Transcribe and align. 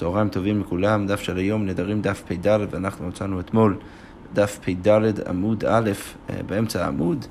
צהריים 0.00 0.28
טובים 0.28 0.60
לכולם, 0.60 1.06
דף 1.06 1.20
של 1.20 1.36
היום 1.36 1.66
נדרים 1.66 2.00
דף 2.00 2.22
פ"ד 2.26 2.58
ואנחנו 2.70 3.08
מצאנו 3.08 3.40
אתמול 3.40 3.76
דף 4.34 4.58
פ"ד 4.64 4.88
עמוד 5.28 5.64
א' 5.64 5.90
אה, 6.30 6.36
באמצע 6.46 6.84
העמוד, 6.84 7.24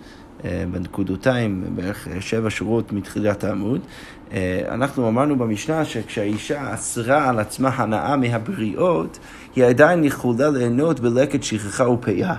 אה, 0.46 0.64
בנקודותיים, 0.72 1.64
בערך 1.76 2.08
שבע 2.20 2.50
שורות 2.50 2.92
מתחילת 2.92 3.44
העמוד. 3.44 3.82
אה, 4.32 4.62
אנחנו 4.68 5.08
אמרנו 5.08 5.36
במשנה 5.36 5.86
שכשהאישה 5.86 6.74
אסרה 6.74 7.30
על 7.30 7.40
עצמה 7.40 7.70
הנאה 7.70 8.16
מהבריאות, 8.18 9.20
היא 9.56 9.66
עדיין 9.66 10.04
יכולה 10.04 10.50
ליהנות 10.50 11.00
בלקט 11.00 11.44
שכחה 11.44 11.90
ופאה. 11.90 12.36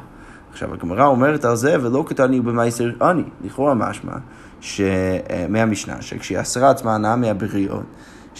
עכשיו 0.51 0.75
הגמרא 0.75 1.07
אומרת 1.07 1.45
על 1.45 1.57
זה 1.57 1.77
ולא 1.81 2.05
קטני 2.07 2.41
במייסר 2.41 2.91
עני, 3.03 3.25
לכאורה 3.45 3.75
משמע, 3.75 4.13
מהמשנה, 5.49 6.03
שכשהיא 6.03 6.41
אסרה 6.41 6.71
עצמה 6.71 6.95
הנאה 6.95 7.17
מהבריאות 7.17 7.85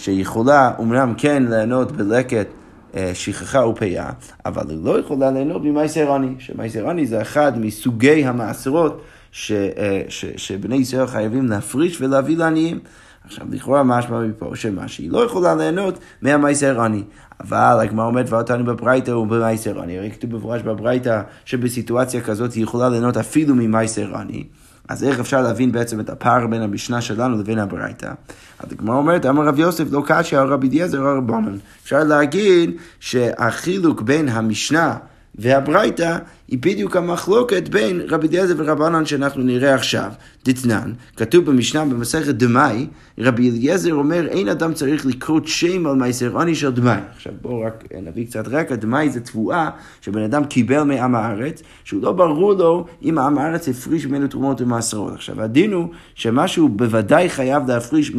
שיכולה 0.01 0.71
אומנם 0.77 1.13
כן 1.17 1.43
ליהנות 1.49 1.91
בלקט 1.91 2.47
אה, 2.95 3.11
שכחה 3.13 3.65
ופאה, 3.65 4.09
אבל 4.45 4.69
היא 4.69 4.77
לא 4.83 4.99
יכולה 4.99 5.31
ליהנות 5.31 5.61
ממייסר 5.63 6.11
עני, 6.11 6.35
שמייסר 6.39 6.89
עני 6.89 7.05
זה 7.05 7.21
אחד 7.21 7.59
מסוגי 7.59 8.25
המעשרות 8.25 9.01
ש, 9.31 9.51
אה, 9.51 10.01
ש, 10.09 10.25
שבני 10.37 10.75
ישראל 10.75 11.07
חייבים 11.07 11.47
להפריש 11.47 12.01
ולהביא 12.01 12.37
לעניים. 12.37 12.79
עכשיו, 13.25 13.47
לכאורה 13.49 13.83
משמע 13.83 14.19
מפה 14.19 14.51
שמה 14.55 14.87
שהיא 14.87 15.11
לא 15.11 15.25
יכולה 15.25 15.55
ליהנות 15.55 15.99
מהמייסר 16.21 16.81
עני. 16.81 17.03
אבל 17.39 17.77
הגמרא 17.81 18.05
אומרת 18.05 18.29
ואותנו 18.29 18.65
בברייתא 18.65 19.11
ובמייסר 19.11 19.81
עני, 19.81 19.97
הרי 19.97 20.11
כתוב 20.11 20.31
במפורש 20.31 20.61
בברייתא 20.61 21.21
שבסיטואציה 21.45 22.21
כזאת 22.21 22.53
היא 22.53 22.63
יכולה 22.63 22.89
ליהנות 22.89 23.17
אפילו 23.17 23.55
ממייסר 23.55 24.17
עני. 24.17 24.43
אז 24.87 25.03
איך 25.03 25.19
אפשר 25.19 25.41
להבין 25.41 25.71
בעצם 25.71 25.99
את 25.99 26.09
הפער 26.09 26.47
בין 26.47 26.61
המשנה 26.61 27.01
שלנו 27.01 27.39
לבין 27.39 27.59
הברייתא? 27.59 28.11
הגמרא 28.59 28.95
אומרת, 28.95 29.25
אמר 29.25 29.45
רב 29.47 29.59
יוסף 29.59 29.85
לא 29.91 30.03
קשיא, 30.05 30.39
רבי 30.39 30.69
אליעזר 30.69 30.99
או 30.99 31.17
רבנן. 31.17 31.57
אפשר 31.83 32.03
להגיד 32.03 32.71
שהחילוק 32.99 34.01
בין 34.01 34.29
המשנה 34.29 34.97
והברייתא 35.35 36.17
היא 36.47 36.59
בדיוק 36.59 36.95
המחלוקת 36.95 37.69
בין 37.69 38.01
רבי 38.09 38.27
אליעזר 38.27 38.53
ורבנן 38.57 39.05
שאנחנו 39.05 39.43
נראה 39.43 39.75
עכשיו. 39.75 40.11
דתנן, 40.45 40.91
כתוב 41.17 41.45
במשנה 41.45 41.85
במסכת 41.85 42.35
דמאי, 42.35 42.87
רבי 43.17 43.49
אליעזר 43.49 43.93
אומר 43.93 44.27
אין 44.27 44.49
אדם 44.49 44.73
צריך 44.73 45.05
לקרות 45.05 45.47
שם 45.47 45.87
על 45.87 45.95
מייסר 45.95 46.31
עוני 46.33 46.55
של 46.55 46.71
דמאי. 46.71 46.99
עכשיו 47.15 47.33
בואו 47.41 47.61
רק 47.61 47.83
נביא 48.01 48.25
קצת 48.25 48.47
רקע, 48.47 48.75
דמאי 48.75 49.09
זה 49.09 49.19
תבואה 49.19 49.69
שבן 50.01 50.21
אדם 50.21 50.45
קיבל 50.45 50.83
מעם 50.83 51.15
הארץ, 51.15 51.61
שהוא 51.83 52.03
לא 52.03 52.11
ברור 52.11 52.53
לו 52.53 52.85
אם 53.03 53.17
העם 53.17 53.37
הארץ 53.37 53.69
הפריש 53.69 54.05
ממנו 54.05 54.27
תרומות 54.27 54.61
ומעשרות. 54.61 55.13
עכשיו 55.13 55.41
הדין 55.41 55.73
הוא 55.73 55.87
שמה 56.15 56.47
שהוא 56.47 56.69
בוודאי 56.69 57.29
חייב 57.29 57.67
להפריש 57.67 58.11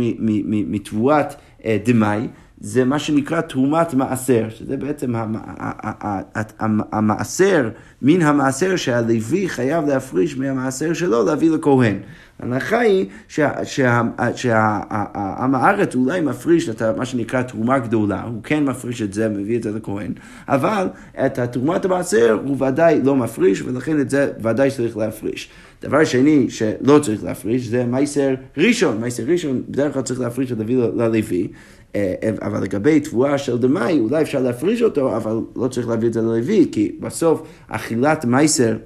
מתבואת 0.67 1.35
אה, 1.65 1.79
דמאי, 1.85 2.29
זה 2.65 2.85
מה 2.85 2.99
שנקרא 2.99 3.41
תרומת 3.41 3.95
מעשר, 3.95 4.45
שזה 4.51 4.77
בעצם 4.77 5.15
המעשר, 6.93 7.69
מן 8.03 8.23
המעשר 8.23 8.77
שהלוי 8.77 9.49
חייב 9.49 9.87
להפריש 9.87 10.37
מהמעשר 10.37 10.93
שלו 10.93 11.25
להביא 11.25 11.51
לכהן. 11.51 11.97
ההנחה 12.41 12.79
היא 12.79 13.07
שעם 13.55 14.11
הארץ 15.55 15.95
אולי 15.95 16.21
מפריש 16.21 16.69
את 16.69 16.83
מה 16.83 17.05
שנקרא 17.05 17.43
תרומה 17.43 17.79
גדולה, 17.79 18.23
הוא 18.23 18.43
כן 18.43 18.65
מפריש 18.65 19.03
את 19.03 19.13
זה, 19.13 19.29
מביא 19.29 19.57
את 19.57 19.63
זה 19.63 19.71
לכהן, 19.71 20.13
אבל 20.49 20.89
את 21.27 21.39
תרומת 21.39 21.85
המעשר 21.85 22.39
הוא 22.45 22.67
ודאי 22.67 23.01
לא 23.05 23.17
מפריש, 23.17 23.63
ולכן 23.63 24.01
את 24.01 24.11
זה 24.11 24.33
ודאי 24.43 24.71
צריך 24.71 24.97
להפריש. 24.97 25.51
דבר 25.83 26.05
שני 26.05 26.51
שלא 26.51 26.99
צריך 26.99 27.25
להפריש 27.25 27.67
זה 27.67 27.85
מייסר 27.85 28.35
ראשון, 28.57 29.01
מייסר 29.01 29.23
ראשון 29.27 29.63
בדרך 29.69 29.95
כלל 29.95 30.03
צריך 30.03 30.21
להפריש 30.21 30.53
ללוי. 30.53 31.49
אה, 31.97 32.15
אבל 32.43 32.63
לגבי 32.63 33.01
תבואה 33.01 33.39
של 33.39 33.59
דמאי, 33.59 34.01
אולי 34.01 34.23
אפשר 34.23 34.41
להפריש 34.41 34.83
אותו, 34.83 35.17
אבל 35.17 35.41
לא 35.57 35.69
צריך 35.69 35.89
להביא 35.89 36.09
את 36.09 36.13
זה 36.13 36.23
ללוי, 36.23 36.69
כי 36.73 36.97
בסוף 37.01 37.43
אכילת 37.69 38.25
מייסר 38.25 38.77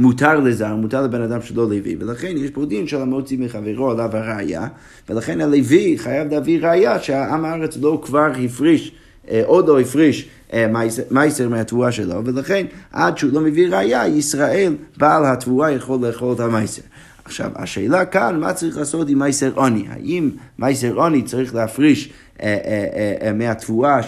מותר 0.00 0.40
לזר, 0.40 0.74
מותר 0.74 1.02
לבן 1.02 1.22
אדם 1.22 1.42
שלא 1.42 1.68
לוי, 1.68 1.96
ולכן 2.00 2.34
יש 2.36 2.50
פה 2.50 2.64
דין 2.64 2.86
של 2.86 3.00
המוציא 3.00 3.38
מחברו 3.38 3.90
עליו 3.90 4.16
הראייה, 4.16 4.66
ולכן 5.08 5.40
הלוי 5.40 5.98
חייב 5.98 6.32
להביא 6.32 6.66
ראייה 6.66 6.98
שהעם 6.98 7.44
הארץ 7.44 7.76
לא 7.80 8.00
כבר 8.04 8.32
הפריש, 8.44 8.92
אה, 9.30 9.42
עוד 9.44 9.68
לא 9.68 9.80
הפריש 9.80 10.28
אה, 10.52 10.66
מייסר 11.10 11.48
מהתבואה 11.48 11.92
שלו, 11.92 12.24
ולכן 12.24 12.66
עד 12.92 13.18
שהוא 13.18 13.32
לא 13.32 13.40
מביא 13.40 13.68
ראייה, 13.68 14.06
ישראל, 14.06 14.74
בעל 14.96 15.24
התבואה 15.24 15.70
יכול 15.70 16.06
לאכול 16.06 16.34
את 16.34 16.40
המייסר. 16.40 16.82
עכשיו, 17.24 17.50
השאלה 17.56 18.04
כאן, 18.04 18.40
מה 18.40 18.52
צריך 18.52 18.76
לעשות 18.76 19.08
עם 19.08 19.18
מייסר 19.18 19.50
עוני? 19.54 19.84
האם 19.88 20.30
מייסר 20.58 20.92
עוני 20.94 21.22
צריך 21.22 21.54
להפריש 21.54 22.12
אה, 22.42 22.58
אה, 22.64 23.26
אה, 23.26 23.32
מהתבואה 23.32 24.00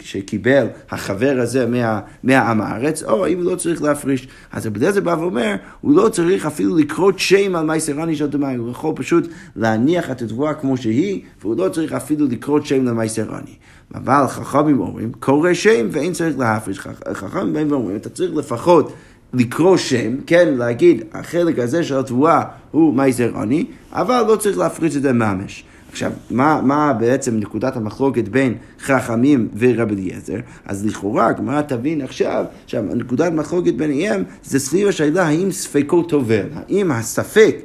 שקיבל 0.00 0.66
החבר 0.90 1.36
הזה 1.40 1.66
מה, 1.66 2.00
מהעם 2.22 2.60
הארץ, 2.60 3.02
או 3.02 3.24
האם 3.24 3.42
הוא 3.42 3.50
לא 3.50 3.56
צריך 3.56 3.82
להפריש. 3.82 4.28
אז 4.52 4.66
רבי 4.66 4.78
אליעזר 4.78 5.00
בא 5.00 5.16
ואומר, 5.20 5.54
הוא 5.80 5.96
לא 5.96 6.08
צריך 6.08 6.46
אפילו 6.46 6.76
לקרות 6.76 7.18
שם 7.18 7.56
על 7.56 7.64
מייסר 7.66 8.00
עוני 8.00 8.16
של 8.16 8.26
דמאי, 8.26 8.54
הוא 8.54 8.70
יכול 8.70 8.92
פשוט 8.96 9.28
להניח 9.56 10.10
את 10.10 10.22
התבואה 10.22 10.54
כמו 10.54 10.76
שהיא, 10.76 11.22
והוא 11.40 11.56
לא 11.56 11.68
צריך 11.68 11.92
אפילו 11.92 12.26
לקרות 12.26 12.66
שם 12.66 12.84
למייסר 12.84 13.28
עוני. 13.28 13.54
אבל 13.94 14.26
חכמים 14.28 14.80
אומרים, 14.80 15.12
קורא 15.12 15.54
שם 15.54 15.88
ואין 15.90 16.12
צריך 16.12 16.38
להפריש. 16.38 16.78
חכמים 17.12 17.52
באים 17.52 17.72
ואומרים, 17.72 17.96
אתה 17.96 18.08
צריך 18.08 18.34
לפחות 18.34 18.92
לקרוא 19.34 19.76
שם, 19.76 20.16
כן, 20.26 20.54
להגיד, 20.54 21.04
החלק 21.12 21.58
הזה 21.58 21.84
של 21.84 21.98
התבואה 21.98 22.42
הוא 22.70 22.94
מייזר 22.94 23.30
עוני, 23.34 23.64
אבל 23.92 24.24
לא 24.28 24.36
צריך 24.36 24.58
להפריץ 24.58 24.96
את 24.96 25.02
זה 25.02 25.12
ממש. 25.12 25.64
עכשיו, 25.92 26.12
מה, 26.30 26.60
מה 26.62 26.92
בעצם 26.92 27.36
נקודת 27.36 27.76
המחלוקת 27.76 28.28
בין 28.28 28.54
חכמים 28.80 29.48
ורבי 29.58 29.94
אליעזר? 29.94 30.38
אז 30.66 30.86
לכאורה, 30.86 31.26
הגמרא 31.26 31.62
תבין 31.62 32.00
עכשיו, 32.00 32.44
עכשיו, 32.64 32.82
נקודת 32.82 33.32
המחלוקת 33.32 33.74
ביניהם 33.74 34.24
זה 34.44 34.58
סביב 34.58 34.88
השאלה 34.88 35.22
האם 35.22 35.52
ספקו 35.52 36.02
טובל, 36.02 36.46
האם 36.54 36.92
הספק 36.92 37.56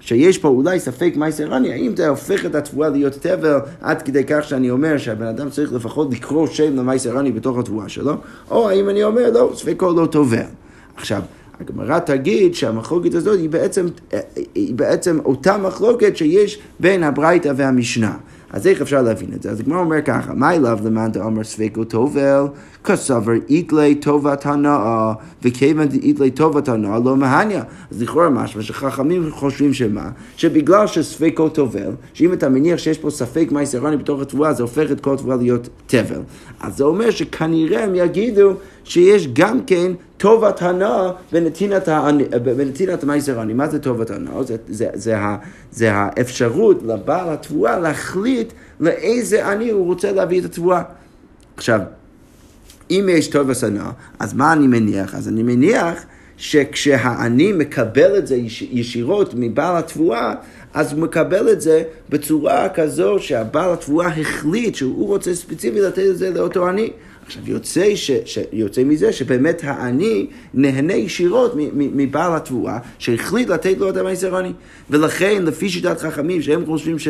שיש 0.00 0.38
פה 0.38 0.48
אולי 0.48 0.80
ספק 0.80 1.12
מייסר 1.16 1.54
עני, 1.54 1.72
האם 1.72 1.96
זה 1.96 2.08
הופך 2.08 2.46
את 2.46 2.54
התבואה 2.54 2.88
להיות 2.88 3.12
תבל 3.12 3.58
עד 3.80 4.02
כדי 4.02 4.24
כך 4.26 4.44
שאני 4.44 4.70
אומר 4.70 4.98
שהבן 4.98 5.26
אדם 5.26 5.50
צריך 5.50 5.72
לפחות 5.72 6.12
לקרוא 6.12 6.46
שם 6.46 6.76
למייסר 6.76 7.18
עני 7.18 7.32
בתוך 7.32 7.58
התבואה 7.58 7.88
שלו, 7.88 8.14
או 8.50 8.68
האם 8.68 8.88
אני 8.88 9.04
אומר 9.04 9.30
לא, 9.30 9.52
ספקו 9.54 9.92
לא 9.92 10.06
טובל. 10.06 10.63
עכשיו, 10.96 11.22
הגמרא 11.60 11.98
תגיד 11.98 12.54
שהמחלוקת 12.54 13.14
הזאת 13.14 13.38
היא 13.38 13.50
בעצם, 13.50 13.86
היא 14.54 14.74
בעצם 14.74 15.18
אותה 15.24 15.58
מחלוקת 15.58 16.16
שיש 16.16 16.58
בין 16.80 17.02
הברייתא 17.02 17.52
והמשנה. 17.56 18.16
אז 18.50 18.66
איך 18.66 18.80
אפשר 18.80 19.02
להבין 19.02 19.30
את 19.36 19.42
זה? 19.42 19.50
אז 19.50 19.60
הגמרא 19.60 19.78
אומר 19.78 20.02
ככה, 20.02 20.34
מה 20.34 20.54
אליו 20.54 20.78
למאן 20.84 21.12
דאמר 21.12 21.44
ספקו 21.44 21.84
טובל, 21.84 22.42
כסבר 22.84 23.32
איתלי 23.48 23.94
טובת 23.94 24.46
הנאה, 24.46 25.12
וכיוון 25.42 25.88
דאיתלי 25.88 26.30
טובת 26.30 26.68
הנאה 26.68 26.98
לא 27.04 27.16
מהניה. 27.16 27.62
אז 27.90 28.02
לכאורה 28.02 28.28
משמע 28.28 28.62
שחכמים 28.62 29.30
חושבים 29.30 29.74
שמה? 29.74 30.10
שבגלל 30.36 30.86
שספקו 30.86 31.48
טובל, 31.48 31.90
שאם 32.14 32.32
אתה 32.32 32.48
מניח 32.48 32.78
שיש 32.78 32.98
פה 32.98 33.10
ספק 33.10 33.48
מייסרני 33.52 33.96
בתוך 33.96 34.20
התבואה, 34.20 34.52
זה 34.52 34.62
הופך 34.62 34.90
את 34.92 35.00
כל 35.00 35.14
התבואה 35.14 35.36
להיות 35.36 35.68
תבל. 35.86 36.20
אז 36.60 36.76
זה 36.76 36.84
אומר 36.84 37.10
שכנראה 37.10 37.84
הם 37.84 37.94
יגידו 37.94 38.52
שיש 38.84 39.28
גם 39.32 39.60
כן 39.66 39.92
טובת 40.16 40.62
הנאה 40.62 41.10
בנתינת 41.32 43.02
המייסר 43.02 43.40
עני. 43.40 43.54
מה 43.54 43.68
זה 43.68 43.78
טובת 43.78 44.10
הנאה? 44.10 44.42
זה, 44.42 44.56
זה, 44.68 44.88
זה, 44.94 45.16
זה 45.72 45.92
האפשרות 45.94 46.82
לבעל 46.82 47.28
התבואה 47.28 47.78
להחליט 47.78 48.52
לאיזה 48.80 49.48
עני 49.48 49.70
הוא 49.70 49.86
רוצה 49.86 50.12
להביא 50.12 50.40
את 50.40 50.44
התבואה. 50.44 50.82
עכשיו, 51.56 51.80
אם 52.90 53.08
יש 53.12 53.28
טובת 53.28 53.62
הנאה, 53.62 53.90
אז 54.18 54.34
מה 54.34 54.52
אני 54.52 54.66
מניח? 54.66 55.14
אז 55.14 55.28
אני 55.28 55.42
מניח 55.42 56.04
שכשהעני 56.36 57.52
מקבל 57.52 58.18
את 58.18 58.26
זה 58.26 58.36
ישירות 58.70 59.34
מבעל 59.36 59.76
התבואה, 59.76 60.34
אז 60.74 60.92
הוא 60.92 61.00
מקבל 61.00 61.52
את 61.52 61.60
זה 61.60 61.82
בצורה 62.08 62.68
כזו 62.68 63.16
שהבעל 63.18 63.72
התבואה 63.72 64.08
החליט 64.08 64.74
שהוא 64.74 65.08
רוצה 65.08 65.34
ספציפית 65.34 65.82
לתת 65.82 66.02
את 66.10 66.18
זה 66.18 66.30
לאותו 66.30 66.68
עני. 66.68 66.90
עכשיו, 67.26 67.42
יוצא, 67.46 67.94
ש, 67.94 68.10
ש, 68.24 68.38
יוצא 68.52 68.84
מזה 68.84 69.12
שבאמת 69.12 69.60
העני 69.64 70.26
נהנה 70.54 70.92
ישירות 70.92 71.52
מבעל 71.72 72.36
התבואה, 72.36 72.78
שהחליט 72.98 73.48
לתת 73.48 73.78
לו 73.78 73.90
את 73.90 73.96
המייסר 73.96 74.36
עני. 74.36 74.52
ולכן, 74.90 75.42
לפי 75.46 75.68
שיטת 75.68 76.00
חכמים, 76.00 76.42
שהם 76.42 76.66
חושבים 76.66 76.98
ש, 76.98 77.08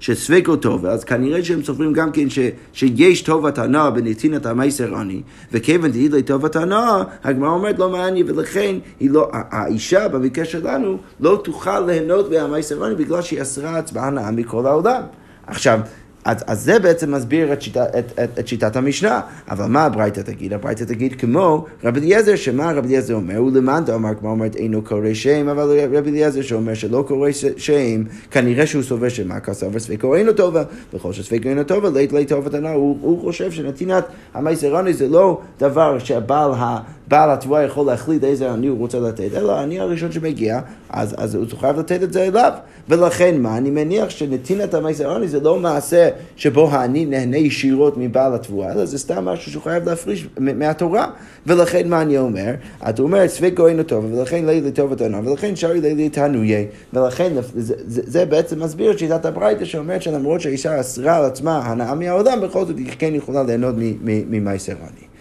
שספקו 0.00 0.56
טוב, 0.56 0.86
אז 0.86 1.04
כנראה 1.04 1.44
שהם 1.44 1.62
סופרים 1.62 1.92
גם 1.92 2.12
כן 2.12 2.30
ש, 2.30 2.38
שיש 2.72 3.22
טובת 3.22 3.58
הנאה 3.58 3.90
בנתינת 3.90 4.46
המייסר 4.46 4.96
עני, 4.96 5.22
וכיוון 5.52 5.90
דהי 5.90 6.08
לטובת 6.08 6.56
הנאה, 6.56 7.02
הגמרא 7.24 7.50
אומרת 7.50 7.78
לא 7.78 7.90
מעניין, 7.90 8.30
ולכן 8.30 8.76
לא, 9.00 9.28
האישה 9.32 10.08
במקרה 10.08 10.44
שלנו 10.44 10.98
לא 11.20 11.40
תוכל 11.44 11.80
ליהנות 11.80 12.30
מהמייסר 12.30 12.84
עני 12.84 12.94
בגלל 12.94 13.22
שהיא 13.22 13.42
אסרה 13.42 13.78
הצבעה 13.78 14.10
נאה 14.10 14.30
מכל 14.30 14.66
העולם. 14.66 15.02
עכשיו, 15.46 15.80
אז, 16.24 16.44
אז 16.46 16.60
זה 16.64 16.78
בעצם 16.78 17.14
מסביר 17.14 17.52
את, 17.52 17.62
שיטה, 17.62 17.84
את, 17.84 18.18
את, 18.24 18.38
את 18.38 18.48
שיטת 18.48 18.76
המשנה. 18.76 19.20
אבל 19.48 19.66
מה 19.66 19.84
הברייתא 19.84 20.20
תגיד? 20.20 20.52
הברייתא 20.52 20.84
תגיד 20.84 21.20
כמו 21.20 21.64
רבי 21.84 22.00
אליעזר, 22.00 22.36
שמה 22.36 22.72
רבי 22.72 22.88
אליעזר 22.88 23.14
אומר? 23.14 23.36
הוא 23.36 23.52
למאן 23.54 23.84
דאמר, 23.84 24.14
כמו 24.14 24.30
אומרת, 24.30 24.56
אינו 24.56 24.82
קורא 24.82 25.14
שם, 25.14 25.48
אבל 25.48 25.78
רבי 25.96 26.10
אליעזר 26.10 26.42
שאומר 26.42 26.74
שלא 26.74 27.04
קורא 27.08 27.30
שם, 27.56 28.02
כנראה 28.30 28.66
שהוא 28.66 28.82
סובר 28.82 29.08
שמה 29.08 29.40
כסבר 29.40 29.78
ספקו 29.78 30.14
אינו 30.14 30.32
טובה, 30.32 30.62
וכל 30.94 31.12
שספקו 31.12 31.48
אינו 31.48 31.64
טובה, 31.64 31.88
לית 31.94 32.12
לית 32.12 32.28
טובה 32.28 32.50
תנא. 32.50 32.68
הוא, 32.68 32.98
הוא 33.00 33.20
חושב 33.20 33.52
שנתינת 33.52 34.04
המייסרני 34.34 34.94
זה 34.94 35.08
לא 35.08 35.40
דבר 35.58 35.98
שהבעל 35.98 36.52
ה... 36.54 36.78
בעל 37.08 37.30
התבואה 37.30 37.62
יכול 37.62 37.86
להחליט 37.86 38.24
איזה 38.24 38.52
עני 38.52 38.66
הוא 38.66 38.78
רוצה 38.78 39.00
לתת, 39.00 39.34
אלא 39.34 39.52
העני 39.52 39.80
הראשון 39.80 40.12
שמגיע, 40.12 40.60
אז, 40.90 41.14
אז 41.18 41.34
הוא 41.34 41.46
חייב 41.60 41.78
לתת 41.78 42.02
את 42.02 42.12
זה 42.12 42.24
אליו. 42.24 42.52
ולכן 42.88 43.40
מה? 43.40 43.56
אני 43.56 43.70
מניח 43.70 44.10
שנתינת 44.10 44.74
המייסר 44.74 45.12
עוני 45.12 45.28
זה 45.28 45.40
לא 45.40 45.58
מעשה 45.58 46.08
שבו 46.36 46.70
העני 46.70 47.06
נהנה 47.06 47.36
ישירות 47.36 47.96
מבעל 47.96 48.34
התבואה, 48.34 48.72
אלא 48.72 48.84
זה 48.84 48.98
סתם 48.98 49.24
משהו 49.24 49.52
שהוא 49.52 49.62
חייב 49.62 49.88
להפריש 49.88 50.28
מהתורה. 50.38 51.06
ולכן 51.46 51.88
מה 51.88 52.02
אני 52.02 52.18
אומר? 52.18 52.54
אתה 52.88 53.02
אומר, 53.02 53.28
ספק 53.28 53.52
גוינו 53.56 53.82
טוב, 53.82 54.04
ולכן 54.12 54.46
לילי 54.46 54.72
טוב 54.72 54.92
ותנא, 54.92 55.20
ולכן 55.24 55.56
שרי 55.56 55.80
לילי 55.80 56.08
תנויה, 56.08 56.64
ולכן 56.92 57.32
זה, 57.54 57.74
זה, 57.86 58.02
זה 58.06 58.26
בעצם 58.26 58.62
מסביר 58.62 58.90
את 58.90 58.98
שיטת 58.98 59.26
הברייתא 59.26 59.64
שאומרת 59.64 60.02
שלמרות 60.02 60.40
שהאישה 60.40 60.80
אסרה 60.80 61.16
על 61.16 61.24
עצמה 61.24 61.58
הנאה 61.58 61.94
מהעולם, 61.94 62.40
בכל 62.40 62.64
זאת 62.64 62.78
היא 62.78 62.86
כן 62.98 63.14
יכולה 63.14 63.42
ליהנות 63.42 63.74
ממייסר 64.02 64.72
עוני. 64.72 65.13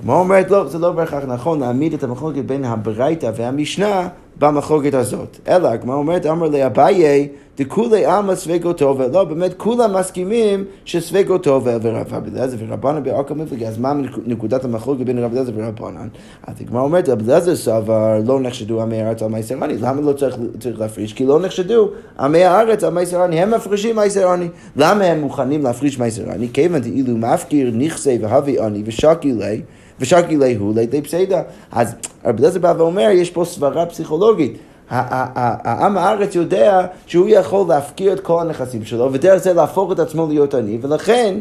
כמו 0.00 0.14
אומרת, 0.18 0.50
לא, 0.50 0.68
זה 0.68 0.78
לא 0.78 0.92
בהכרח 0.92 1.24
נכון 1.24 1.60
להעמיד 1.60 1.94
את 1.94 2.02
המחלוקת 2.02 2.44
בין 2.44 2.64
הברייתא 2.64 3.30
והמשנה 3.36 4.08
במחלוקת 4.38 4.94
הזאת. 4.94 5.38
אלא, 5.48 5.76
כמו 5.76 5.94
אומרת, 5.94 6.26
אמר 6.26 6.48
לאביי, 6.48 7.28
דכולי 7.58 8.04
עלמא 8.04 8.34
סבגו 8.34 8.72
טובה. 8.72 9.08
לא, 9.08 9.24
באמת 9.24 9.54
כולם 9.56 9.96
מסכימים 9.96 10.64
שסבגו 10.84 11.38
טובה 11.38 11.76
ורב 11.82 12.12
אליעזר 12.32 12.56
ורבנן 12.60 13.02
בעוקר 13.02 13.34
מפלגה. 13.34 13.68
אז 13.68 13.78
מה 13.78 13.92
נקודת 14.26 14.64
המחלוקת 14.64 15.04
בין 15.04 15.18
רב 15.18 15.30
אליעזר 15.32 15.52
ורבנן? 15.56 16.08
אז 16.46 16.54
כמו 16.66 16.80
אומרת, 16.80 17.08
רב 17.08 17.22
אליעזר 17.22 17.56
סבר 17.56 18.18
לא 18.26 18.40
נחשדו 18.40 18.82
עמי 18.82 19.02
הארץ 19.02 19.22
על 19.22 19.28
מייסר 19.28 19.64
עני. 19.64 19.78
למה 19.78 20.00
לא 20.00 20.12
צריך, 20.12 20.36
צריך 20.60 20.80
להפריש? 20.80 21.12
כי 21.12 21.26
לא 21.26 21.40
נחשדו 21.40 21.88
עמי 22.20 22.44
הארץ 22.44 22.84
על 22.84 22.92
מייסר 22.92 23.22
עני. 23.22 23.40
הם 23.40 23.54
מפרישים 23.54 23.96
מייסר 23.96 24.28
עני. 24.28 24.48
למה 24.76 25.04
הם 25.04 25.20
מוכנים 25.20 25.62
להפריש 25.62 25.98
מייסר 25.98 26.30
עני? 26.30 26.48
כיוון 26.52 26.80
דאילו 26.80 27.16
מפקיר 27.16 27.70
נכסי 27.74 28.18
והבי 28.20 28.60
עני 28.60 28.82
ושקי 28.86 29.32
ליה 29.32 29.60
ושקי 30.00 30.56
הוא 30.58 30.74
לידי 30.74 31.02
פסידה. 31.02 31.42
אז 31.72 31.94
רבי 32.24 32.38
אליעזר 32.38 32.60
בא 32.60 32.74
ואומר, 32.78 33.08
יש 33.12 33.30
פה 33.30 33.44
סברה 33.44 33.86
פסיכולוגית. 33.86 34.58
העם 34.90 35.98
הארץ 35.98 36.34
יודע 36.34 36.86
שהוא 37.06 37.28
יכול 37.28 37.68
להפקיר 37.68 38.12
את 38.12 38.20
כל 38.20 38.40
הנכסים 38.40 38.84
שלו, 38.84 39.12
ודרך 39.12 39.36
זה 39.36 39.52
להפוך 39.52 39.92
את 39.92 39.98
עצמו 39.98 40.26
להיות 40.26 40.54
עני, 40.54 40.78
ולכן... 40.82 41.34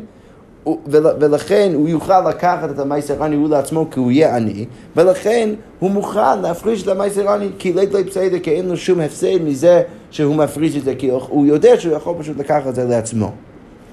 ולכן 0.95 1.71
הוא 1.73 1.89
יוכל 1.89 2.29
לקחת 2.29 2.69
את 2.69 2.79
המייסר 2.79 3.23
עני 3.23 3.35
הוא 3.35 3.49
לעצמו 3.49 3.87
כי 3.91 3.99
הוא 3.99 4.11
יהיה 4.11 4.35
עני, 4.35 4.65
ולכן 4.95 5.49
הוא 5.79 5.91
מוכן 5.91 6.41
להפריש 6.41 6.83
את 6.83 6.87
המייסר 6.87 7.29
עני 7.29 7.49
כי 7.59 7.73
לית 7.73 7.93
לית 7.93 8.05
בסדר, 8.05 8.39
כי 8.39 8.51
אין 8.51 8.69
לו 8.69 8.77
שום 8.77 8.99
הפסד 8.99 9.41
מזה 9.43 9.81
שהוא 10.11 10.35
מפריש 10.35 10.77
את 10.77 10.83
זה, 10.83 10.95
כי 10.95 11.09
הוא 11.09 11.45
יודע 11.45 11.79
שהוא 11.79 11.95
יכול 11.95 12.15
פשוט 12.19 12.37
לקחת 12.37 12.67
את 12.67 12.75
זה 12.75 12.83
לעצמו. 12.83 13.31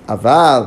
אבל 0.09 0.63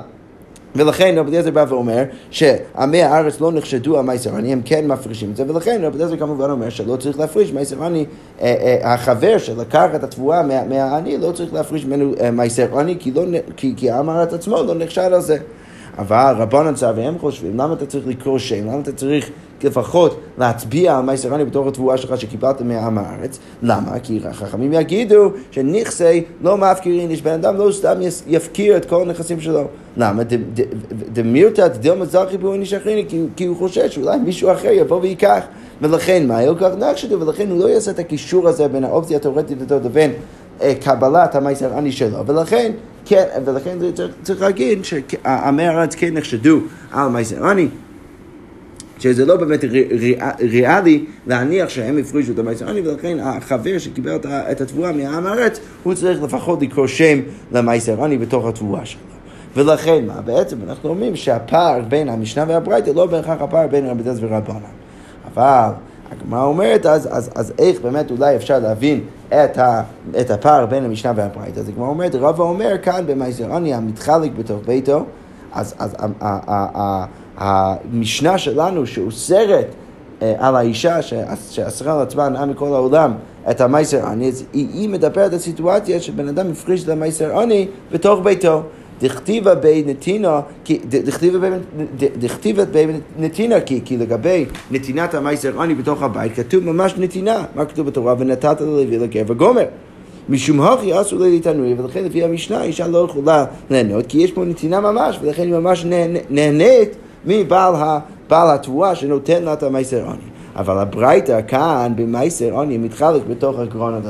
ולכן 0.75 1.15
רבי 1.17 1.29
אליעזר 1.29 1.51
בא 1.51 1.65
ואומר 1.69 2.03
שעמי 2.31 3.03
הארץ 3.03 3.41
לא 3.41 3.51
נחשדו 3.51 3.97
על 3.97 4.05
מייסר 4.05 4.35
עני, 4.35 4.53
הם 4.53 4.61
כן 4.65 4.87
מפרישים 4.87 5.31
את 5.31 5.35
זה, 5.35 5.43
ולכן 5.47 5.81
רבי 5.83 5.97
אליעזר 5.97 6.17
כמובן 6.17 6.49
אומר 6.49 6.69
שלא 6.69 6.95
צריך 6.95 7.19
להפריש 7.19 7.53
מייסר 7.53 7.83
עני, 7.83 8.05
אה, 8.41 8.55
אה, 8.81 8.93
החבר 8.93 9.37
שלקח 9.37 9.87
את 9.95 10.03
התבואה 10.03 10.43
מהעני 10.69 11.17
לא 11.17 11.31
צריך 11.31 11.53
להפריש 11.53 11.85
ממנו 11.85 12.13
אה, 12.21 12.31
מייסר 12.31 12.79
עני, 12.79 12.95
כי, 12.99 13.11
לא, 13.11 13.23
כי, 13.57 13.73
כי 13.77 13.91
העם 13.91 14.09
הארץ 14.09 14.33
עצמו 14.33 14.63
לא 14.63 14.75
נחשד 14.75 15.13
על 15.13 15.21
זה. 15.21 15.37
אבל 15.97 16.35
רבנן 16.37 16.73
צו 16.73 16.95
והם 16.95 17.19
חושבים, 17.19 17.57
למה 17.57 17.73
אתה 17.73 17.85
צריך 17.85 18.07
לקרוא 18.07 18.39
שם? 18.39 18.67
למה 18.67 18.79
אתה 18.79 18.91
צריך 18.91 19.29
לפחות 19.63 20.19
להצביע 20.37 20.97
על 20.97 21.03
מייסרני 21.03 21.45
בתור 21.45 21.67
התבואה 21.67 21.97
שלך 21.97 22.21
שקיבלת 22.21 22.61
מעם 22.61 22.97
הארץ? 22.97 23.39
למה? 23.63 23.99
כי 23.99 24.19
החכמים 24.29 24.73
יגידו 24.73 25.31
שנכסי 25.51 26.23
לא 26.41 26.57
מפקירין, 26.57 27.11
יש 27.11 27.21
בן 27.21 27.31
אדם 27.31 27.57
לא 27.57 27.71
סתם 27.71 27.97
יפקיר 28.27 28.77
את 28.77 28.85
כל 28.85 29.01
הנכסים 29.01 29.41
שלו. 29.41 29.67
למה? 29.97 30.23
דמירתא 31.13 31.67
דילמה 31.67 32.05
זכי 32.05 32.37
בו 32.37 32.55
נשכריני, 32.55 33.05
כי 33.35 33.45
הוא 33.45 33.57
חושש 33.57 33.95
שאולי 33.95 34.17
מישהו 34.19 34.51
אחר 34.51 34.69
יבוא 34.71 34.99
וייקח. 35.01 35.43
ולכן 35.81 36.27
מה? 36.27 36.39
כך 36.59 36.69
נחשדו, 36.77 37.19
ולכן 37.19 37.49
הוא 37.49 37.59
לא 37.59 37.69
יעשה 37.69 37.91
את 37.91 37.99
הקישור 37.99 38.47
הזה 38.47 38.67
בין 38.67 38.83
האופציה 38.83 39.17
התאורטית 39.17 39.61
הזאת 39.61 39.85
לבין 39.85 40.11
קבלת 40.83 41.35
המייסר 41.35 41.77
עני 41.77 41.91
שלו, 41.91 42.27
ולכן, 42.27 42.71
כן, 43.05 43.25
ולכן 43.45 43.77
צריך, 44.23 44.41
להגיד 44.41 44.85
שעמי 44.85 45.63
הארץ 45.63 45.95
כן 45.95 46.13
נחשדו 46.13 46.59
על 46.91 47.09
מייסר 47.09 47.47
עני. 47.47 47.67
שזה 48.99 49.25
לא 49.25 49.35
באמת 49.35 49.59
ריאלי 50.39 51.05
להניח 51.27 51.69
שהם 51.69 51.97
הפרישו 51.97 52.31
את 52.31 52.39
המייסר 52.39 52.69
עני, 52.69 52.81
ולכן 52.81 53.17
החבר 53.19 53.77
שקיבל 53.77 54.17
את 54.25 54.61
התבואה 54.61 54.91
מהעם 54.91 55.27
הארץ, 55.27 55.59
הוא 55.83 55.93
צריך 55.93 56.23
לפחות 56.23 56.61
לקרוא 56.61 56.87
שם 56.87 57.19
למייסר 57.51 58.03
עני 58.03 58.17
בתוך 58.17 58.45
התבואה 58.45 58.85
שלו. 58.85 59.01
ולכן 59.55 60.05
מה? 60.07 60.21
בעצם 60.21 60.57
אנחנו 60.67 60.89
אומרים 60.89 61.15
שהפער 61.15 61.81
בין 61.89 62.09
המשנה 62.09 62.45
והברייתא 62.47 62.89
לא 62.89 63.05
בהכרח 63.05 63.41
הפער 63.41 63.67
בין 63.67 63.85
רבי 63.85 64.03
דז 64.03 64.23
ורבנן. 64.23 64.59
אבל 65.33 65.69
הגמרא 66.11 66.43
אומרת, 66.43 66.85
אז, 66.85 67.09
אז, 67.11 67.29
אז 67.35 67.53
איך 67.59 67.81
באמת 67.81 68.11
אולי 68.11 68.35
אפשר 68.35 68.59
להבין 68.59 69.01
את, 69.27 69.57
ה, 69.57 69.83
את 70.19 70.31
הפער 70.31 70.65
בין 70.65 70.85
המשנה 70.85 71.11
והברייתא? 71.15 71.59
אז 71.59 71.69
הגמרא 71.69 71.87
אומרת, 71.87 72.15
רבא 72.15 72.43
אומר 72.43 72.77
כאן 72.81 73.03
במייזרני 73.07 73.73
המתחלק 73.73 74.31
בתוך 74.37 74.59
ביתו, 74.65 75.05
אז, 75.53 75.75
אז 75.79 75.95
המשנה 77.37 78.37
שלנו 78.37 78.85
שאוסרת 78.85 79.67
אה, 80.21 80.33
על 80.39 80.55
האישה 80.55 81.01
שאסרה 81.49 81.93
על 81.93 82.01
עצמה 82.01 82.25
הנאה 82.25 82.45
מכל 82.45 82.67
העולם 82.67 83.13
את 83.49 83.61
המייסר 83.61 84.05
עני, 84.05 84.31
היא, 84.53 84.67
היא 84.73 84.89
מדברת 84.89 85.33
על 85.33 85.39
סיטואציה 85.39 85.99
שבן 85.99 86.27
אדם 86.27 86.51
הפריש 86.51 86.83
את 86.83 86.89
המייסר 86.89 87.39
עני 87.39 87.67
בתוך 87.91 88.19
ביתו. 88.23 88.63
דכתיבה 89.01 89.55
בי 89.55 89.83
נתינה, 89.87 90.39
דכתיבה 92.19 92.65
בי 92.65 92.85
נתינה, 93.19 93.61
כי, 93.61 93.97
לגבי 93.97 94.45
נתינת 94.71 95.13
המייסר 95.13 95.61
עני 95.61 95.75
בתוך 95.75 96.01
הבית, 96.01 96.35
כתוב 96.35 96.63
ממש 96.63 96.93
נתינה. 96.97 97.43
מה 97.55 97.65
כתוב 97.65 97.87
בתורה? 97.87 98.15
ונתת 98.19 98.61
ללוי 98.61 98.85
לגבר 98.85 99.33
גומר. 99.33 99.65
משום 100.29 100.61
הכי 100.61 101.01
אסור 101.01 101.19
לי 101.19 101.39
תנוי, 101.39 101.73
ולכן 101.77 102.03
לפי 102.03 102.23
המשנה 102.23 102.63
אישה 102.63 102.87
לא 102.87 103.05
יכולה 103.09 103.45
ליהנות, 103.69 104.05
כי 104.07 104.17
יש 104.17 104.31
פה 104.31 104.45
נתינה 104.45 104.79
ממש, 104.79 105.19
ולכן 105.21 105.41
היא 105.41 105.53
ממש 105.53 105.85
נהנית 106.29 106.89
מבעל 107.25 107.73
התבואה 108.29 108.95
שנותן 108.95 109.43
לה 109.43 109.53
את 109.53 109.63
המייסר 109.63 110.05
עני. 110.05 110.40
אבל 110.55 110.77
הברייתא 110.77 111.39
כאן 111.47 111.93
במייסר 111.95 112.51
עוני 112.51 112.77
מתחלק 112.77 113.21
בתוך 113.29 113.59
הגרונות. 113.59 114.03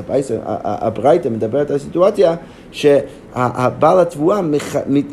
הברייתא 0.63 1.29
מדברת 1.29 1.71
על 1.71 1.77
סיטואציה 1.77 2.35
שהבעל 2.71 3.99
התבואה 3.99 4.41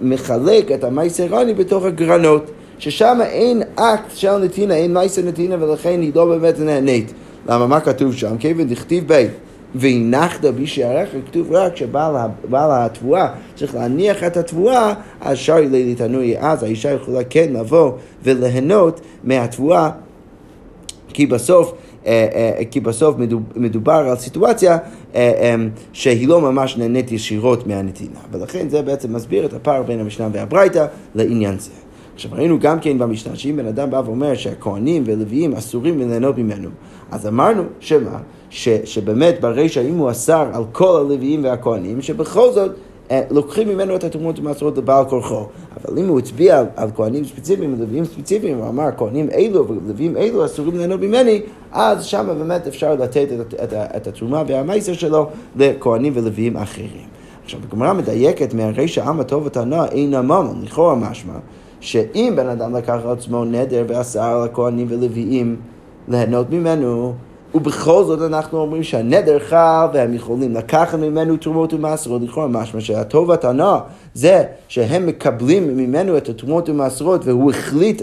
מחלק 0.03 0.73
את 0.73 0.85
המייסר 0.85 1.35
עוני 1.35 1.55
בתוך 1.55 1.85
הגרנות. 1.85 2.51
ששם 2.79 3.19
אין 3.23 3.63
אקט 3.75 4.11
של 4.15 4.39
נתינה, 4.39 4.75
אין 4.75 4.95
מייסר 4.95 5.23
נתינה 5.23 5.57
ולכן 5.61 6.01
היא 6.01 6.13
לא 6.15 6.27
באמת 6.27 6.61
נהנית. 6.61 7.13
למה? 7.49 7.67
מה 7.67 7.81
כתוב 7.81 8.15
שם? 8.15 8.39
כיוון 8.39 8.69
דכתיב 8.69 9.09
בית. 9.09 9.31
והנחת 9.75 10.45
בי 10.45 10.67
שערך, 10.67 11.09
כתוב 11.27 11.53
רק 11.53 11.77
שבעל 11.77 12.17
התבואה 12.53 13.29
צריך 13.55 13.75
להניח 13.75 14.25
את 14.25 14.37
התבואה, 14.37 14.95
אז 15.21 15.39
שרי 15.39 15.69
לילי 15.69 15.95
תנוי, 15.95 16.39
אז 16.39 16.63
האישה 16.63 16.93
יכולה 16.93 17.25
כן 17.31 17.53
לבוא 17.53 17.93
וליהנות 18.23 19.01
מהתבואה 19.25 19.91
כי 21.09 21.27
בסוף, 21.27 21.73
אה, 22.07 22.27
אה, 22.35 22.65
כי 22.71 22.81
בסוף 22.81 23.17
מדובר 23.57 23.93
על 23.93 24.17
סיטואציה 24.17 24.79
אה, 25.15 25.55
שהיא 25.93 26.29
לא 26.29 26.41
ממש 26.41 26.77
נהנית 26.77 27.13
ישירות 27.13 27.67
מהנתינה. 27.67 28.21
ולכן 28.33 28.69
זה 28.69 28.83
בעצם 28.83 29.13
מסביר 29.13 29.45
את 29.45 29.53
הפער 29.53 29.83
בין 29.83 30.01
המשנה 30.01 30.29
והברייתא 30.33 30.87
לעניין 31.15 31.59
זה. 31.59 31.71
עכשיו 32.15 32.31
ראינו 32.35 32.59
גם 32.59 32.81
כן 32.81 32.99
במשנה 32.99 33.37
שאם 33.37 33.57
בן 33.57 33.67
אדם 33.67 33.91
בא 33.91 34.03
ואומר 34.05 34.35
שהכהנים 34.35 35.03
ולוויים 35.07 35.55
אסורים 35.55 35.99
ליהנות 35.99 36.39
ממנו, 36.39 36.69
אז 37.11 37.27
אמרנו 37.27 37.63
שמה? 37.81 38.19
ש, 38.51 38.69
שבאמת 38.85 39.41
ברישא 39.41 39.81
אם 39.81 39.99
הוא 39.99 40.11
אסר 40.11 40.49
על 40.53 40.65
כל 40.73 41.01
הלוויים 41.01 41.45
והכהנים, 41.45 42.03
שבכל 42.03 42.53
זאת 42.53 42.71
לוקחים 43.31 43.69
ממנו 43.69 43.97
את 43.97 44.05
התרומות 44.05 44.39
ומעשרות 44.39 44.79
לבעל 44.79 45.05
כורחו. 45.05 45.47
אבל 45.77 45.99
אם 45.99 46.09
הוא 46.09 46.19
הצביע 46.19 46.65
על, 46.77 46.91
כהנים 46.97 47.25
ספציפיים 47.25 47.75
ולוויים 47.79 48.05
ספציפיים, 48.05 48.59
הוא 48.59 48.69
אמר 48.69 48.89
כהנים 48.97 49.31
אלו 49.31 49.69
ולוויים 49.69 50.17
אלו 50.17 50.45
אסורים 50.45 50.77
ליהנות 50.77 51.01
ממני, 51.01 51.43
אז 51.73 52.05
שם 52.05 52.27
באמת 52.39 52.67
אפשר 52.67 52.95
לתת 52.95 53.29
את, 53.41 53.55
את, 53.55 53.73
את, 53.73 54.07
התרומה 54.07 54.43
והמייסר 54.47 54.93
שלו 54.93 55.27
לכהנים 55.57 56.13
ולוויים 56.17 56.57
אחרים. 56.57 57.09
עכשיו, 57.45 57.61
הגמרא 57.69 57.93
מדייקת 57.93 58.55
מהרישא 58.55 59.05
עם 59.09 59.21
הטוב 59.21 59.47
וטענה 59.47 59.85
אין 59.87 60.15
הממון, 60.15 60.61
לכאורה 60.65 60.95
משמע, 60.95 61.35
שאם 61.81 62.33
בן 62.37 62.49
אדם 62.49 62.77
לקח 62.77 62.99
על 63.05 63.13
עצמו 63.13 63.45
נדר 63.45 63.85
ואסר 63.89 64.23
על 64.23 64.45
הכהנים 64.45 64.87
ולוויים 64.91 65.57
ליהנות 66.09 66.51
ממנו, 66.51 67.15
ובכל 67.55 68.05
זאת 68.05 68.23
אנחנו 68.23 68.59
אומרים 68.59 68.83
שהנדר 68.83 69.39
חל 69.39 69.87
והם 69.93 70.15
יכולים 70.15 70.55
לקחת 70.55 70.99
ממנו 70.99 71.37
תרומות 71.37 71.73
ומעשרות, 71.73 72.23
לכאורה 72.23 72.47
משמע 72.47 72.81
שהטובת 72.81 73.45
הנאה 73.45 73.79
זה 74.15 74.45
שהם 74.69 75.07
מקבלים 75.07 75.77
ממנו 75.77 76.17
את 76.17 76.29
התרומות 76.29 76.69
ומעשרות 76.69 77.25
והוא 77.25 77.51
החליט, 77.51 78.03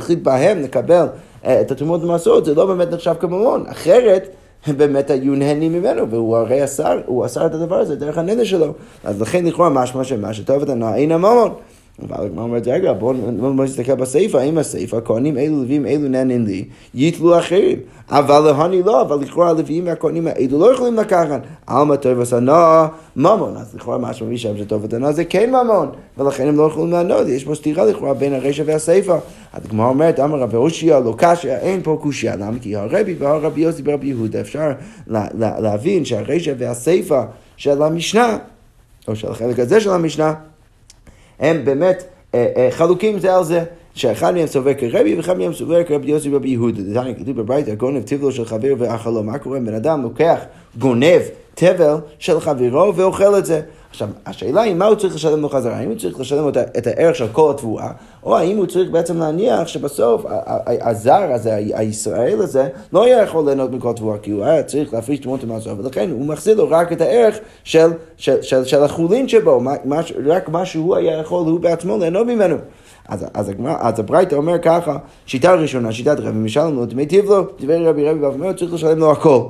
החליט 0.00 0.22
בהם 0.22 0.62
לקבל 0.62 1.06
אה, 1.44 1.60
את 1.60 1.70
התרומות 1.70 2.04
ומעשרות, 2.04 2.44
זה 2.44 2.54
לא 2.54 2.66
באמת 2.66 2.92
נחשב 2.92 3.14
כממון, 3.20 3.64
אחרת 3.66 4.28
הם 4.66 4.78
באמת 4.78 5.10
היו 5.10 5.34
נהנים 5.34 5.72
ממנו, 5.72 6.10
והוא 6.10 6.36
הרי 6.36 6.64
אסר, 6.64 7.00
הוא 7.06 7.26
אסר 7.26 7.46
את 7.46 7.54
הדבר 7.54 7.76
הזה 7.76 7.96
דרך 7.96 8.18
הנדר 8.18 8.44
שלו. 8.44 8.72
אז 9.04 9.20
לכן 9.20 9.44
לכאורה 9.46 9.68
משמע 9.68 10.04
שמה 10.04 10.34
שטובת 10.34 10.68
הנאה 10.68 10.96
אין 10.96 11.12
הממון. 11.12 11.50
אבל 12.02 12.24
הגמרא 12.24 12.44
אומרת, 12.44 12.68
רגע, 12.68 12.92
בואו 12.92 13.12
נסתכל 13.54 13.94
בסיפא, 13.94 14.36
האם 14.36 14.58
הסיפא, 14.58 14.96
הכהנים 14.96 15.38
אלו 15.38 15.56
לווים 15.56 15.86
אלו 15.86 16.08
נהנים 16.08 16.46
לי, 16.46 16.64
יתלו 16.94 17.38
אחרים. 17.38 17.78
אבל 18.10 18.40
להוני 18.40 18.82
לא, 18.82 19.02
אבל 19.02 19.16
לכאורה 19.20 19.48
הלוויים 19.48 19.86
והכהנים 19.86 20.26
האלו 20.26 20.58
לא 20.58 20.74
יכולים 20.74 20.94
לקחת. 20.94 21.40
עלמא 21.66 21.96
טוב 21.96 22.18
וסנא 22.18 22.86
ממון. 23.16 23.56
אז 23.56 23.74
לכאורה 23.74 23.98
מה 23.98 24.14
שמביא 24.14 24.36
שם 24.36 24.58
שטוב 24.58 24.84
ותנא 24.84 25.12
זה 25.12 25.24
כן 25.24 25.50
ממון, 25.50 25.88
ולכן 26.18 26.48
הם 26.48 26.56
לא 26.56 26.62
יכולים 26.62 26.92
לענות, 26.92 27.28
יש 27.28 27.44
פה 27.44 27.54
סתירה 27.54 27.84
לכאורה 27.84 28.14
בין 28.14 28.34
הרשע 28.34 28.62
והסיפא. 28.66 29.18
אז 29.52 29.64
הגמרא 29.64 29.88
אומרת, 29.88 30.20
אמר 30.20 30.38
רבי 30.38 30.56
אושיה, 30.56 31.00
לא 31.00 31.14
קשיא, 31.18 31.52
אין 31.52 31.80
פה 31.82 31.98
קושייה. 32.02 32.36
למה? 32.36 32.58
כי 32.60 32.76
הרבי 32.76 33.14
והרבי 33.18 33.60
יוסי 33.60 33.82
ברבי 33.82 34.06
יהודה, 34.06 34.40
אפשר 34.40 34.72
להבין 35.38 36.04
שהרשע 36.04 36.52
והסיפא 36.58 37.22
של 37.56 37.82
המשנה, 37.82 38.38
או 39.08 39.16
של 39.16 39.30
החלק 39.30 39.58
הזה 39.58 39.80
של 39.80 39.90
המשנה, 39.90 40.34
הם 41.40 41.64
באמת 41.64 42.04
אה, 42.34 42.46
אה, 42.56 42.68
חלוקים 42.70 43.18
זה 43.18 43.36
על 43.36 43.44
זה. 43.44 43.64
שאחד 43.94 44.34
מהם 44.34 44.46
סובר 44.46 44.74
כרבי 44.74 45.14
ואחד 45.14 45.38
מהם 45.38 45.52
סובר 45.52 45.84
כרבי 45.84 46.10
יוסי 46.10 46.28
ורבי 46.34 46.48
יהודה. 46.48 46.82
זה 46.82 47.00
כתוב 47.18 47.40
בברייתא, 47.40 47.74
גונב 47.74 48.02
תבלו 48.02 48.32
של 48.32 48.44
חבר 48.44 48.74
ואכלו. 48.78 49.22
מה 49.22 49.38
קורה? 49.38 49.60
בן 49.60 49.74
אדם 49.74 50.02
לוקח, 50.02 50.40
גונב 50.78 51.20
תבל 51.54 51.96
של 52.18 52.40
חברו 52.40 52.96
ואוכל 52.96 53.38
את 53.38 53.46
זה. 53.46 53.60
עכשיו, 53.90 54.08
השאלה 54.26 54.60
היא 54.60 54.74
מה 54.74 54.86
הוא 54.86 54.94
צריך 54.94 55.14
לשלם 55.14 55.40
לו 55.40 55.48
חזרה, 55.48 55.76
האם 55.76 55.88
הוא 55.88 55.98
צריך 55.98 56.20
לשלם 56.20 56.42
לו 56.42 56.48
את 56.48 56.86
הערך 56.86 57.16
של 57.16 57.26
כל 57.32 57.50
התבואה, 57.50 57.90
או 58.22 58.36
האם 58.36 58.56
הוא 58.56 58.66
צריך 58.66 58.90
בעצם 58.90 59.18
להניח 59.18 59.68
שבסוף 59.68 60.24
הזר 60.66 61.32
הזה, 61.32 61.54
הישראל 61.54 62.40
הזה, 62.40 62.68
לא 62.92 63.04
היה 63.04 63.22
יכול 63.22 63.44
ליהנות 63.44 63.72
מכל 63.72 63.92
תבואה, 63.92 64.18
כי 64.18 64.30
הוא 64.30 64.44
היה 64.44 64.62
צריך 64.62 64.94
להפריש 64.94 65.18
תמונות 65.18 65.44
המעזור, 65.44 65.72
ולכן 65.78 66.10
הוא 66.10 66.26
מחזיר 66.26 66.56
לו 66.56 66.70
רק 66.70 66.92
את 66.92 67.00
הערך 67.00 67.38
של, 67.64 67.90
של, 68.16 68.42
של, 68.42 68.64
של 68.64 68.82
החולין 68.82 69.28
שבו, 69.28 69.60
מה, 69.60 70.00
רק 70.26 70.48
מה 70.48 70.66
שהוא 70.66 70.96
היה 70.96 71.18
יכול, 71.18 71.46
הוא 71.46 71.60
בעצמו 71.60 71.98
ליהנות 71.98 72.26
ממנו. 72.26 72.56
אז, 73.08 73.26
אז, 73.34 73.52
אז 73.80 73.98
הברייתא 73.98 74.34
אומר 74.34 74.58
ככה, 74.58 74.96
שיטה 75.26 75.54
ראשונה, 75.54 75.92
שיטת 75.92 76.20
רבי, 76.20 76.38
משלם 76.38 76.76
לו 76.76 76.86
דמי 76.86 77.06
טיבלו, 77.06 77.46
דברי 77.60 77.86
רבי 77.86 78.08
רבי 78.08 78.20
ואומר, 78.20 78.52
צריך 78.52 78.74
לשלם 78.74 78.98
לו 78.98 79.12
הכל. 79.12 79.42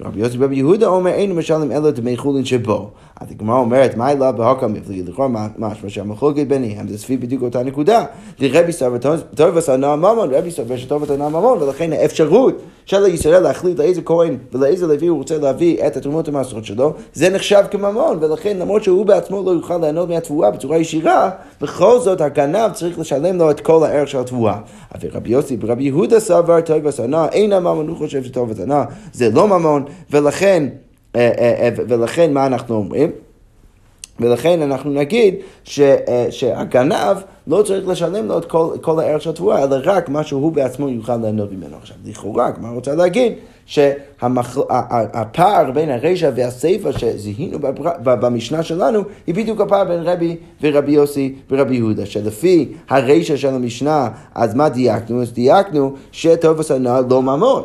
רבי 0.00 0.20
יוסי 0.20 0.38
רבי 0.38 0.56
יהודה 0.56 0.86
אומר, 0.86 1.10
אינו 1.10 1.34
משלם 1.34 1.72
אלא 1.72 1.90
דמי 1.90 2.16
חולין 2.16 2.44
שבו. 2.44 2.90
אז 3.20 3.30
הגמרא 3.30 3.58
אומרת, 3.58 3.96
מה 3.96 4.10
אליו 4.10 4.34
בהוקם 4.36 4.72
מבלי? 4.72 5.02
לכאורה 5.02 5.28
משמע 5.58 5.88
שהמחלוקת 5.88 6.46
ביניהם 6.46 6.88
זה 6.88 6.98
סביב 6.98 7.20
בדיוק 7.20 7.42
אותה 7.42 7.62
נקודה. 7.62 8.04
רבי 8.40 8.72
סבר 8.72 8.98
טוב 9.34 9.56
עשה 9.56 9.76
נועם 9.76 9.98
ממון, 9.98 10.34
רבי 10.34 10.50
סבר 10.50 10.76
שטוב 10.76 11.02
עשה 11.02 11.16
נועם 11.16 11.32
ממון, 11.32 11.62
ולכן 11.62 11.92
האפשרות 11.92 12.62
של 12.86 13.06
ישראל 13.06 13.42
להחליט 13.42 13.78
לאיזה 13.78 14.02
כהן 14.02 14.36
ולאיזה 14.52 14.86
לוי 14.86 15.06
הוא 15.06 15.18
רוצה 15.18 15.38
להביא 15.38 15.86
את 15.86 15.96
התרומות 15.96 16.28
המעשרות 16.28 16.64
שלו, 16.64 16.92
זה 17.12 17.30
נחשב 17.30 17.62
כממון, 17.70 18.18
ולכן 18.20 18.56
למרות 18.58 18.84
שהוא 18.84 19.06
בעצמו 19.06 19.42
לא 19.46 19.50
יוכל 19.50 19.78
ליהנות 19.78 20.08
מהתבואה 20.08 20.50
בצורה 20.50 20.78
ישירה, 20.78 21.30
בכל 21.60 22.00
זאת 22.00 22.20
הגנב 22.20 22.72
צריך 22.72 22.98
לשלם 22.98 23.36
לו 23.36 23.50
את 23.50 23.60
כל 23.60 23.84
הערך 23.84 24.08
של 24.08 24.18
התבואה. 24.18 24.56
אבל 24.94 25.08
רבי 25.12 25.30
יוסי 25.30 25.56
ורבי 25.60 25.84
יהודה 25.84 26.20
סבר 26.20 26.60
טוב 26.60 26.86
עשה 26.86 27.06
נועם, 27.06 27.28
אין 27.32 27.52
הממון, 27.52 27.88
הוא 27.88 27.96
חושב 27.96 28.24
שטוב 28.24 28.50
עשה 28.50 28.64
נועם, 28.64 28.84
זה 29.12 29.30
לא 29.30 29.48
ממון, 29.48 29.83
ולכן 30.10 30.68
אה, 31.16 31.30
אה, 31.38 31.54
אה, 31.60 31.68
ולכן 31.88 32.32
מה 32.32 32.46
אנחנו 32.46 32.74
אומרים? 32.74 33.10
ולכן 34.20 34.62
אנחנו 34.62 34.90
נגיד 34.90 35.34
ש, 35.64 35.80
שהגנב 36.30 37.16
לא 37.46 37.62
צריך 37.62 37.88
לשלם 37.88 38.26
לו 38.26 38.38
את 38.38 38.44
כל, 38.44 38.76
כל 38.80 39.00
הערך 39.00 39.22
של 39.22 39.30
התבואה, 39.30 39.64
אלא 39.64 39.76
רק 39.84 40.08
מה 40.08 40.24
שהוא 40.24 40.52
בעצמו 40.52 40.88
יוכל 40.88 41.16
ליהנות 41.16 41.52
ממנו. 41.52 41.76
עכשיו, 41.76 41.96
לכאורה, 42.04 42.50
מה 42.60 42.70
רוצה 42.70 42.94
להגיד? 42.94 43.32
שהפער 43.66 44.90
בין 45.74 45.90
הרשע 45.90 46.30
והסיפא 46.34 46.92
שזיהינו 46.92 47.58
במשנה 48.02 48.62
שלנו, 48.62 49.00
היא 49.26 49.34
בדיוק 49.34 49.60
הפער 49.60 49.84
בין 49.84 50.02
רבי 50.02 50.36
ורבי 50.62 50.92
יוסי 50.92 51.34
ורבי 51.50 51.76
יהודה, 51.76 52.06
שלפי 52.06 52.72
הרשע 52.88 53.36
של 53.36 53.54
המשנה, 53.54 54.08
אז 54.34 54.54
מה 54.54 54.68
דייקנו? 54.68 55.22
אז 55.22 55.32
דייקנו 55.32 55.94
שטוב 56.12 56.60
עשה 56.60 56.78
לא 57.10 57.22
ממון. 57.22 57.62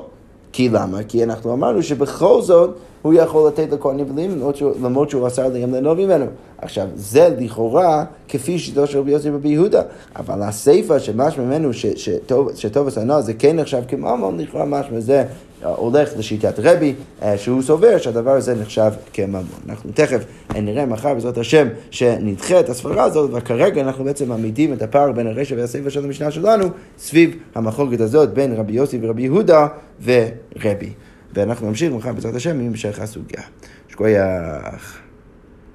כי 0.51 0.69
למה? 0.69 1.03
כי 1.03 1.23
אנחנו 1.23 1.53
אמרנו 1.53 1.83
שבכל 1.83 2.41
זאת 2.41 2.75
הוא 3.01 3.13
יכול 3.13 3.47
לתת 3.47 3.71
לכהנים 3.71 4.05
ולאים 4.13 4.41
למרות 4.83 5.09
שהוא 5.09 5.27
אסר 5.27 5.47
להם 5.47 5.71
ליהנות 5.71 5.97
ממנו. 5.97 6.25
עכשיו, 6.57 6.87
זה 6.95 7.35
לכאורה 7.39 8.03
כפי 8.27 8.59
שיטו 8.59 8.87
של 8.87 8.99
רבי 8.99 9.11
יוסי 9.11 9.29
רבי 9.29 9.49
יהודה, 9.49 9.81
אבל 10.15 10.41
הסיפא 10.41 10.99
שמשמע 10.99 11.43
ממנו 11.45 11.69
שטוב 12.55 12.87
ושנא 12.87 13.21
זה 13.21 13.33
כן 13.33 13.55
נחשב 13.55 13.81
כממון, 13.87 14.39
לכאורה 14.39 14.65
משמע 14.65 14.99
זה 14.99 15.25
הולך 15.63 16.09
לשיטת 16.17 16.53
רבי, 16.57 16.93
אה, 17.21 17.37
שהוא 17.37 17.61
סובר 17.61 17.97
שהדבר 17.97 18.31
הזה 18.31 18.55
נחשב 18.55 18.91
כממון. 19.13 19.45
אנחנו 19.69 19.91
תכף 19.93 20.23
נראה 20.55 20.85
מחר 20.85 21.13
בעזרת 21.13 21.37
השם 21.37 21.67
שנדחה 21.91 22.59
את 22.59 22.69
הסברה 22.69 23.03
הזאת, 23.03 23.29
וכרגע 23.33 23.81
אנחנו 23.81 24.03
בעצם 24.03 24.29
מעמידים 24.29 24.73
את 24.73 24.81
הפער 24.81 25.11
בין 25.11 25.27
הרשע 25.27 25.55
והסיפא 25.57 25.89
של 25.89 26.03
המשנה 26.03 26.31
שלנו 26.31 26.65
סביב 26.97 27.35
המחלוקת 27.55 28.01
הזאת 28.01 28.33
בין 28.33 28.53
רבי 28.53 28.73
יוסי 28.73 28.99
ורבי 29.01 29.21
יהודה 29.21 29.67
ורבי. 30.03 30.93
ואנחנו 31.33 31.67
נמשיך 31.67 31.93
מחר 31.93 32.13
בעזרת 32.13 32.35
השם 32.35 32.59
עם 32.59 32.67
המשך 32.67 32.99
הסוגיה. 32.99 33.41
שכוייח. 33.89 35.08